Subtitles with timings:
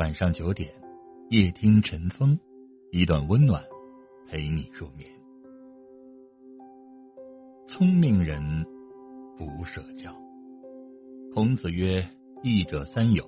[0.00, 0.72] 晚上九点，
[1.28, 2.38] 夜听晨风，
[2.90, 3.62] 一段温暖
[4.26, 5.06] 陪你入眠。
[7.68, 8.64] 聪明人
[9.36, 10.10] 不社交。
[11.34, 12.02] 孔子曰
[12.42, 13.22] ：“益者三友，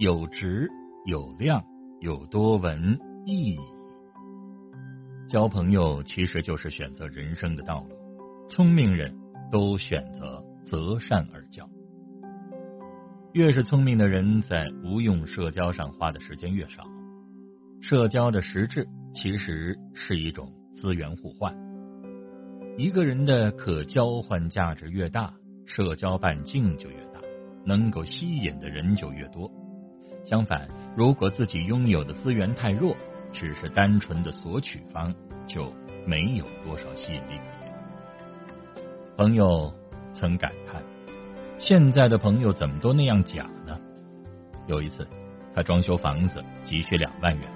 [0.00, 0.68] 有直，
[1.06, 1.64] 有量，
[2.00, 3.56] 有多闻，义。”
[5.30, 7.94] 交朋友其实就是选择人生的道路。
[8.48, 9.16] 聪明人
[9.52, 11.64] 都选择择善而交。
[13.32, 16.84] 越是聪明的人，在无用社交上花的时间越少。
[17.80, 21.56] 社交的实质其实是一种资源互换。
[22.76, 25.32] 一个人的可交换价值越大，
[25.64, 27.20] 社交半径就越大，
[27.64, 29.50] 能够吸引的人就越多。
[30.26, 32.94] 相反，如果自己拥有的资源太弱，
[33.32, 35.14] 只是单纯的索取方，
[35.46, 35.72] 就
[36.06, 37.40] 没有多少吸引力。
[39.16, 39.72] 朋友
[40.12, 40.82] 曾感叹。
[41.62, 43.78] 现在的朋友怎么都那样假呢？
[44.66, 45.06] 有一次，
[45.54, 47.48] 他装修房子急需两万元，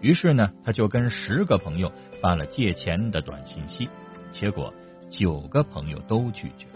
[0.00, 3.86] 于是呢，他就跟十个朋友发了借钱的短信息，
[4.32, 4.72] 结果
[5.10, 6.66] 九个朋友都拒绝。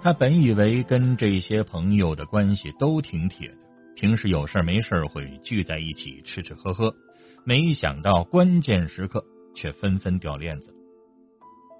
[0.00, 3.56] 他本以为跟这些朋友的关系都挺铁的，
[3.96, 6.94] 平时有事没事会聚在一起吃吃喝喝，
[7.44, 9.24] 没想到关键时刻
[9.56, 10.72] 却纷纷掉链子。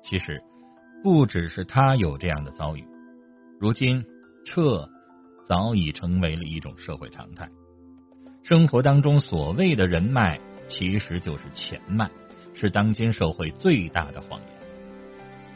[0.02, 0.42] 其实，
[1.04, 2.84] 不只是他有这样的遭遇。
[3.62, 4.04] 如今，
[4.44, 4.90] 撤
[5.46, 7.48] 早已成为了一种社会常态。
[8.42, 12.10] 生活当中所谓的人脉，其实就是钱脉，
[12.54, 14.48] 是当今社会最大的谎言。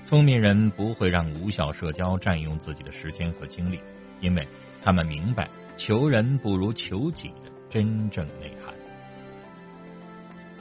[0.04, 3.80] 聪明人不会让无效社交占用自己的时间和精力，
[4.20, 4.46] 因为
[4.80, 8.72] 他们明白求人不如求己的真正内涵。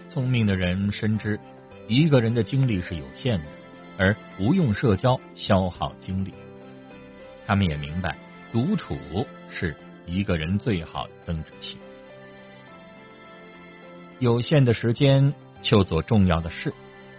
[0.10, 1.40] 聪明的人深知，
[1.88, 3.46] 一个人的精力是有限的，
[4.00, 6.34] 而无用社交消耗精力。
[7.46, 8.18] 他们也明白，
[8.52, 8.98] 独处
[9.50, 11.78] 是一个人最好的增值器。
[14.20, 16.74] 有限的时间就做重要的事，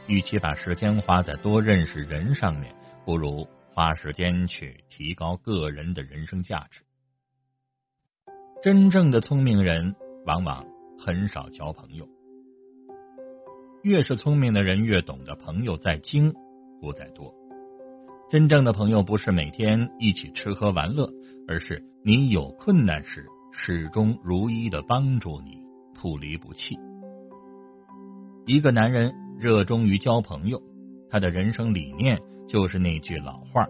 [0.07, 6.83] 与其把时间花在多认识人上面，不如花时间去提高个人的人生价值。
[8.63, 9.95] 真正的聪明人
[10.25, 10.67] 往往
[10.99, 12.09] 很少交朋友，
[13.83, 16.35] 越是聪明的人，越懂得朋友在精
[16.81, 17.33] 不在多。
[18.29, 21.09] 真正的朋友不是每天一起吃喝玩乐，
[21.47, 25.61] 而是你有困难时始终如一的帮助你，
[25.95, 26.77] 不离不弃。
[28.45, 30.61] 一个男人热衷于交朋友，
[31.09, 33.65] 他的人生理念就是那句老话：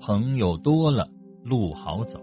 [0.00, 1.08] 朋友多了，
[1.44, 2.20] 路好走。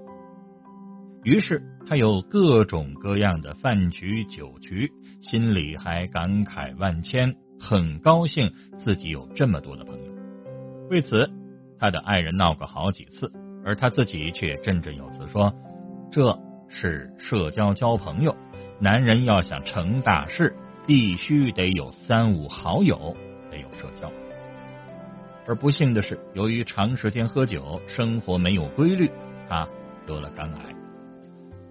[1.24, 4.92] 于是他有各种各样的饭局酒局，
[5.22, 10.12] 心里还感慨万千，很高兴自己有这么多的朋友。
[10.90, 11.39] 为此。
[11.80, 13.32] 他的爱人闹过好几次，
[13.66, 15.54] 而他自己却振振有词说
[16.12, 18.36] ：“这是社交交朋友，
[18.80, 23.16] 男人要想成大事，必须得有三五好友，
[23.50, 24.12] 得有社交。”
[25.48, 29.10] 而不幸的是，由于长时间喝酒，生活没有规律，
[29.48, 29.68] 他
[30.06, 30.76] 得了肝癌。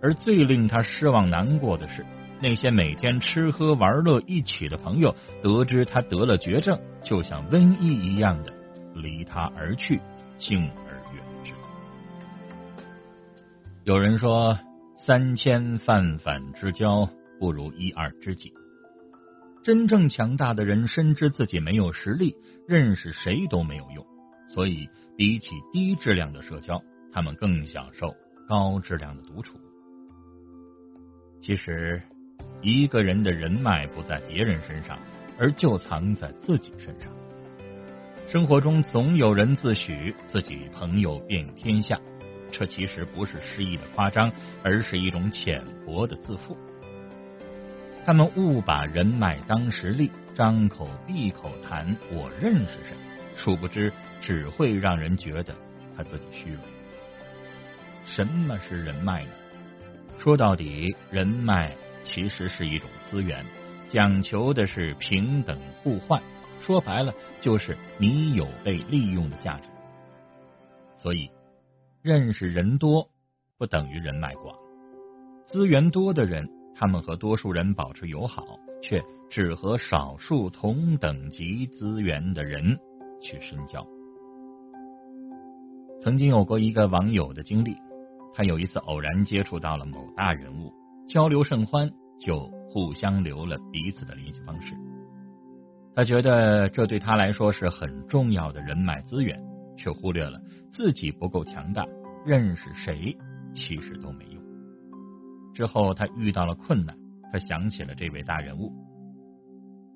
[0.02, 2.04] 而最令他失望难过的是，
[2.40, 8.52] 那些每天吃喝玩乐一起的朋友，得知他得了绝症，就像瘟疫一样的。
[8.98, 10.00] 离他而去，
[10.36, 11.52] 敬而远之。
[13.84, 14.58] 有人说
[14.96, 18.52] ：“三千泛泛之交，不如一二知己。”
[19.64, 22.34] 真正强大的人深知自己没有实力，
[22.66, 24.06] 认识谁都没有用，
[24.48, 26.82] 所以比起低质量的社交，
[27.12, 28.14] 他们更享受
[28.48, 29.58] 高质量的独处。
[31.40, 32.02] 其实，
[32.62, 34.98] 一个人的人脉不在别人身上，
[35.38, 37.12] 而就藏在自己身上。
[38.28, 41.98] 生活中总有人自诩自己朋友遍天下，
[42.52, 44.30] 这其实不是诗意的夸张，
[44.62, 46.54] 而是一种浅薄的自负。
[48.04, 52.94] 他们误把人脉当实力，张口闭口谈我认识谁，
[53.34, 53.90] 殊不知
[54.20, 55.54] 只会让人觉得
[55.96, 56.60] 他自己虚荣。
[58.04, 59.30] 什么是人脉呢？
[60.18, 61.74] 说到底，人脉
[62.04, 63.42] 其实是一种资源，
[63.88, 66.22] 讲求的是平等互换。
[66.60, 69.68] 说白了，就是你有被利用的价值。
[70.96, 71.30] 所以，
[72.02, 73.08] 认识人多
[73.56, 74.56] 不等于人脉广。
[75.46, 82.78] 资源多的人，他们和多数人保持友好，却只和少数同等级资源的人
[83.20, 83.86] 去深交。
[86.00, 87.76] 曾经有过一个网友的经历，
[88.34, 90.72] 他有一次偶然接触到了某大人物，
[91.08, 91.90] 交流甚欢，
[92.20, 92.40] 就
[92.70, 94.74] 互相留了彼此的联系方式。
[95.98, 99.36] 他觉得这对他来说是很重要的人脉资源，
[99.76, 100.40] 却忽略了
[100.70, 101.84] 自己不够强大，
[102.24, 103.16] 认识谁
[103.52, 104.40] 其实都没用。
[105.52, 106.96] 之后，他遇到了困难，
[107.32, 108.72] 他想起了这位大人物，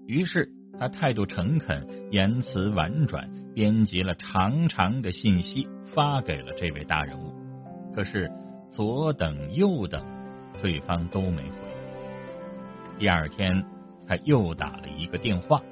[0.09, 7.33] 于是他态度诚恳，言辞婉转，编辑了长长的信息发给了这位大人物。
[7.95, 8.29] 可是
[8.73, 10.05] 左等右等，
[10.61, 11.57] 对方都没回。
[12.99, 13.65] 第二天，
[14.05, 15.63] 他又打了一个电话，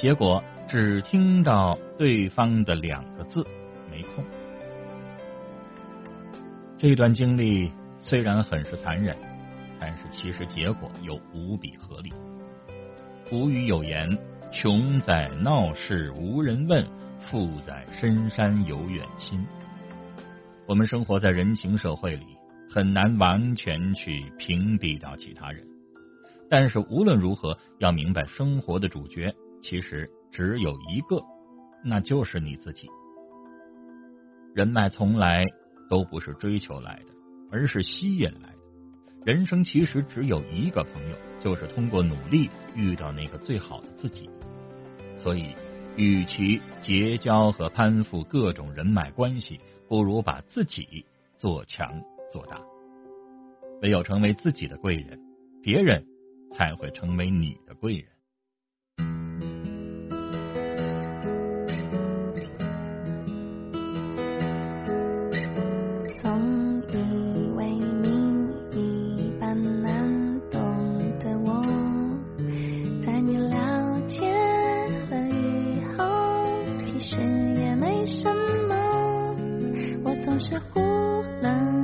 [0.00, 3.46] 结果只听到对方的两个字
[3.92, 4.24] ：“没空。”
[6.78, 9.14] 这段经历虽然很是残忍，
[9.78, 12.10] 但是其实结果又无比合理。
[13.28, 14.08] 古语有言
[14.50, 16.82] ：“穷在闹市无人问，
[17.18, 19.44] 富在深山有远亲。”
[20.66, 22.24] 我们生活在人情社会里，
[22.70, 25.62] 很难完全去屏蔽掉其他人。
[26.48, 31.22] 但是无论如何，要明白生活的主角其实只有一个，
[31.84, 32.88] 那就是你自己。
[34.54, 35.44] 人脉从来。
[35.90, 37.06] 都不是追求来的，
[37.50, 38.58] 而是吸引来的。
[39.24, 44.30] 人生其实只有一个朋友，就是通过努力遇到那个最好的自己。
[45.18, 45.48] 所以，
[45.96, 49.58] 与其结交和攀附各种人脉关系，
[49.88, 51.04] 不如把自己
[51.36, 52.62] 做强做大。
[53.82, 55.20] 唯有成为自己的贵人，
[55.60, 56.06] 别人
[56.52, 58.06] 才会成为你的贵人。
[81.40, 81.79] 啦。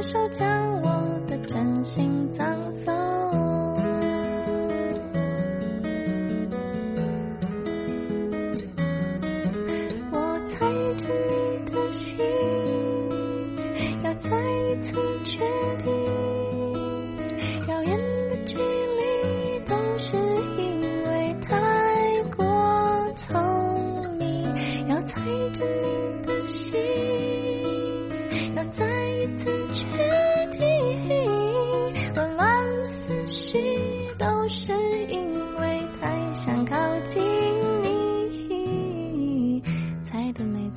[0.00, 2.11] 亲手将我的真心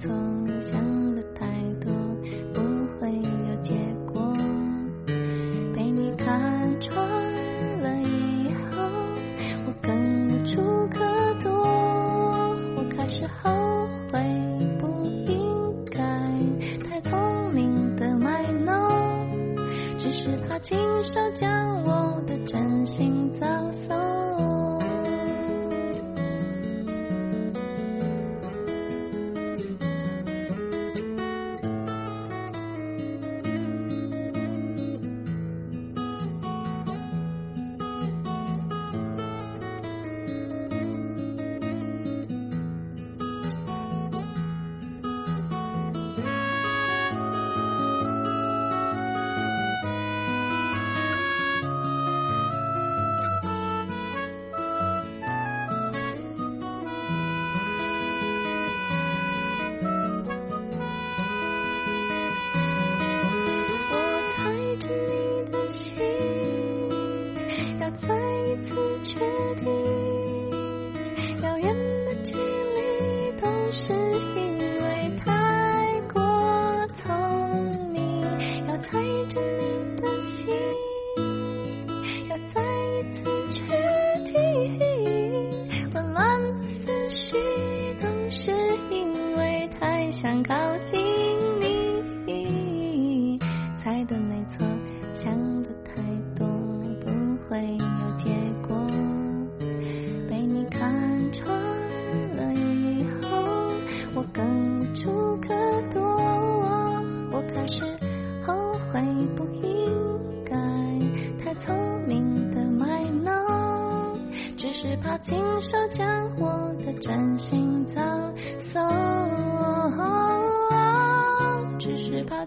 [0.08, 0.14] 口
[0.72, 1.46] 想得太
[1.84, 1.92] 多
[2.54, 2.62] 不
[3.00, 3.74] 会有结
[4.14, 4.36] 果。
[5.76, 6.96] 被你看穿
[7.82, 8.84] 了以后
[9.66, 10.62] 我更无处
[10.92, 11.00] 可
[11.44, 11.52] 躲。
[12.78, 14.22] 我开始后悔
[14.80, 16.00] 不应该
[16.88, 19.56] 太聪明的卖弄
[19.98, 23.72] 只是怕亲手将我的真心葬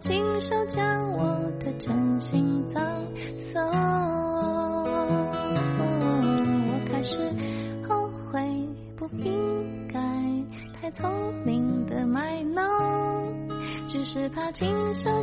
[0.01, 2.81] 亲手将我的真心葬
[3.53, 3.63] 送。
[6.71, 7.17] 我开始
[7.89, 9.99] 后悔，不应该
[10.81, 12.63] 太聪明的卖弄，
[13.89, 15.18] 只是怕亲手